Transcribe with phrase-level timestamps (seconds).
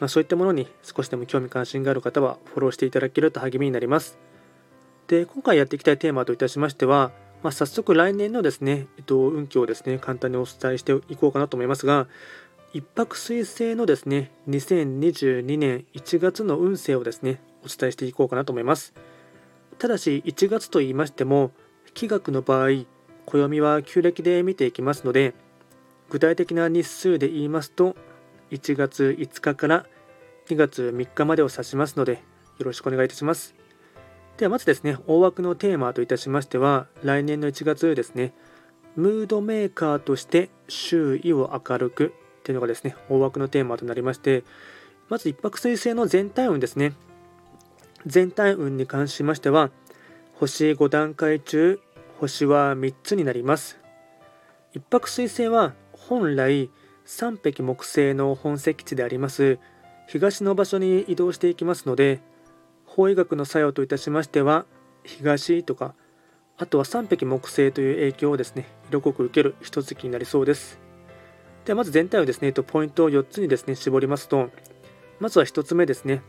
[0.00, 4.18] まあ、そういったものに少しでも興味関心がある方はフォローしていただけると励みになります。
[5.08, 7.10] で今回やっていきたいテーマといたしましては、
[7.42, 12.06] まあ、早速来年のですね、えっと、運気をですね簡単にお伝えしていこうかなと思いますが
[12.74, 18.94] 一泊水星のですね2022年1月の運勢をですねお伝えしていこうかなと思います。
[19.78, 21.52] ただし1月と言いましても
[21.94, 22.84] 気学の場合
[23.26, 25.34] 暦は旧暦で見ていきますので
[26.10, 27.96] 具体的な日数で言いますと
[28.50, 29.86] 1月5日から
[30.48, 32.22] 2月3日までを指しますので
[32.58, 33.54] よろしくお願いいたします。
[34.38, 38.32] ではまずですね大枠のテーマといたしましては来年の1月ですね
[38.94, 44.44] ムードメーカーとして周囲を明るくというのがですね大枠のテーマとなりまして
[45.08, 46.92] まず一泊水星の全体運ですね。
[48.06, 49.70] 全体運に関しましては
[50.34, 51.80] 星5段階中
[52.20, 53.78] 星は3つになります。
[54.72, 56.70] 一泊水星は本来
[57.08, 59.58] 3匹木星の本石地であります
[60.06, 62.20] 東の場所に移動していきますので
[62.84, 64.66] 法医学の作用といたしましては
[65.04, 65.94] 東とか
[66.58, 70.80] あとは3匹木星という影響をですね色濃く受ける一月になりそうです。
[71.64, 74.50] ではまず全体をですねポイントを4つにですね絞りますと
[75.20, 76.22] まずは1つ目ですね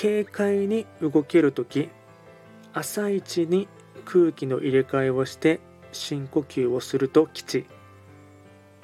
[0.00, 1.88] 軽快に動けるとき
[2.72, 3.68] 朝一に
[4.04, 5.60] 空気の入れ替えをして
[5.92, 7.66] 深呼吸をすると吉。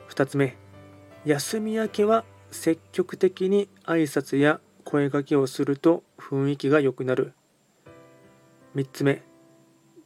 [0.09, 0.57] 2つ目
[1.29, 7.35] 休み明けは積極的に挨拶や声掛けをすると雰囲気が良くなる。
[8.75, 9.21] 3つ目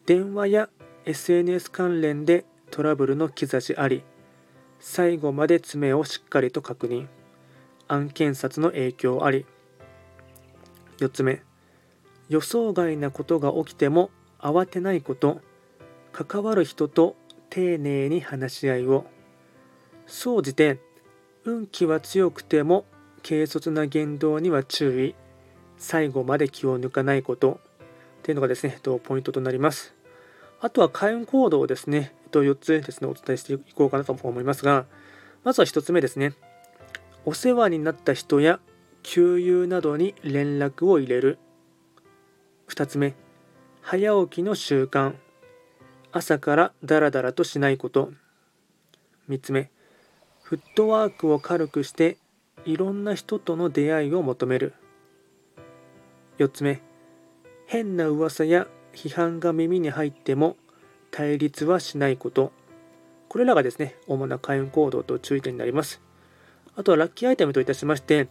[0.05, 0.69] 電話や
[1.05, 4.03] SNS 関連でトラブルの兆しあり
[4.81, 7.07] 最後まで詰めをしっかりと確認。
[7.87, 9.47] 案件札の影響あり。
[10.99, 11.45] 4つ目
[12.31, 15.41] 予想外なことが起きても慌てないこと。
[16.11, 17.15] 関わる人と
[17.49, 19.07] 丁寧に話し合いを。
[20.09, 20.81] 総じて
[21.45, 22.85] 運気は強くても
[23.27, 25.15] 軽率な言動には注意。
[25.77, 27.61] 最後まで気を抜かないこと。
[28.21, 29.95] っていうのがですねポイントとなります。
[30.61, 32.15] あとは開運行動をですね。
[32.31, 34.87] 4つですねお伝えしていこうかなと思いますが。
[35.43, 36.35] まずは1つ目ですね。
[37.25, 38.61] お世話になった人や
[39.03, 41.39] 給油などに連絡を入れる。
[42.69, 43.15] 2つ目。
[43.81, 45.15] 早起きの習慣。
[46.13, 48.13] 朝からダラダラとしないこと。
[49.29, 49.71] 3つ目。
[50.43, 52.19] フットワークを軽くして
[52.65, 54.75] いろんな人との出会いを求める。
[56.39, 56.83] 4つ目
[57.67, 60.57] 変な噂や批判が耳に入っても
[61.11, 62.53] 対立はしないこと。
[63.29, 66.03] これらがですね主な開運行動と注意点になります。
[66.77, 68.29] あとはラッキーアイテムといたしまして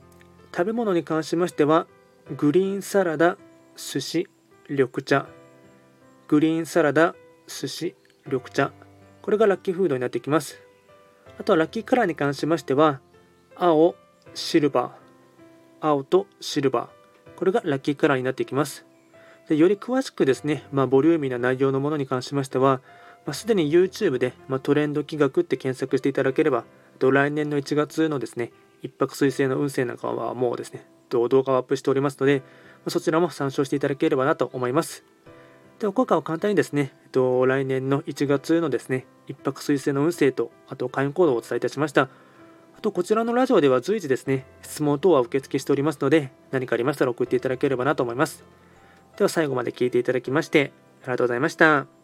[0.52, 1.88] 食べ物に関しましては
[2.38, 3.38] グリーンサラダ
[3.76, 4.28] 寿司
[4.70, 5.28] 緑茶。
[6.28, 7.16] グリーンサラダ
[7.48, 7.96] 寿司
[8.26, 8.72] 緑茶。
[9.22, 10.62] これがラッキーフードになってきます。
[11.42, 13.00] あとはラッキーカラーに関しましては
[13.56, 13.96] 青
[14.36, 15.88] シルバー。
[15.88, 17.36] 青とシルバー。
[17.36, 18.86] これがラッキーカラーになっていきます。
[19.50, 22.82] でより詳しくですね、まあ、ボリューミーな内容のものに関しましては、
[23.26, 26.64] まあ、すでに YouTube で、まあ、トレンド企画って検索していただければ
[27.00, 28.52] 来年の1月のですね
[28.84, 32.44] 一泊水星の運勢なんかはもうですね動画をアップしておりますので
[32.88, 35.04] そちらも参照していただければなと思います。
[35.82, 42.04] で、効果は簡単にですね、えっと、来年の1月のですね、一泊水星の運勢と、あと会員行動をお伝えいたしました。
[42.78, 48.44] あと、こちらのラジオでは随時ですね、質問等は受付しておりますので、何かありましたら送っていただければなと思います。
[49.18, 50.72] では、最後まで聞いていただきまして、
[51.02, 52.01] ありがとうございました。